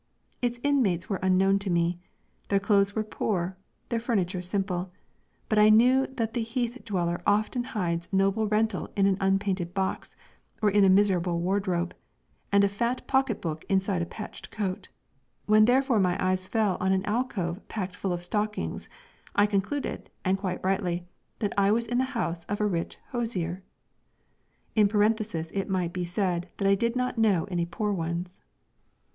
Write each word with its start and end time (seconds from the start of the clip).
Its 0.41 0.59
inmates 0.63 1.09
were 1.09 1.19
unknown 1.21 1.59
to 1.59 1.69
me. 1.69 1.99
Their 2.49 2.59
clothes 2.59 2.95
were 2.95 3.03
poor, 3.03 3.55
their 3.89 3.99
furniture 3.99 4.41
simple, 4.41 4.91
but 5.47 5.59
I 5.59 5.69
knew 5.69 6.07
that 6.13 6.33
the 6.33 6.41
heath 6.41 6.83
dweller 6.83 7.21
often 7.27 7.63
hides 7.63 8.11
noble 8.11 8.47
rental 8.47 8.89
in 8.95 9.05
an 9.05 9.15
unpainted 9.21 9.75
box 9.75 10.15
or 10.59 10.71
in 10.71 10.83
a 10.83 10.89
miserable 10.89 11.39
wardrobe, 11.39 11.93
and 12.51 12.63
a 12.63 12.67
fat 12.67 13.05
pocketbook 13.05 13.63
inside 13.69 14.01
a 14.01 14.07
patched 14.07 14.49
coat; 14.49 14.89
when 15.45 15.65
therefore 15.65 15.99
my 15.99 16.17
eyes 16.19 16.47
fell 16.47 16.77
on 16.79 16.91
an 16.93 17.05
alcove 17.05 17.61
packed 17.67 17.95
full 17.95 18.11
of 18.11 18.23
stockings, 18.23 18.89
I 19.35 19.45
concluded, 19.45 20.09
and 20.25 20.35
quite 20.35 20.63
rightly, 20.65 21.05
that 21.37 21.53
I 21.59 21.69
was 21.69 21.85
in 21.85 21.99
the 21.99 22.05
house 22.17 22.43
of 22.45 22.59
a 22.59 22.65
rich 22.65 22.97
hosier. 23.09 23.61
(In 24.75 24.87
parenthesis 24.87 25.51
it 25.53 25.69
may 25.69 25.87
be 25.87 26.05
said 26.05 26.49
that 26.57 26.67
I 26.67 26.73
do 26.73 26.91
not 26.95 27.19
know 27.19 27.43
any 27.51 27.67
poor 27.67 27.93
ones.) 27.93 28.41